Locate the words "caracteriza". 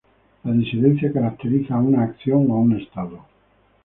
1.13-1.75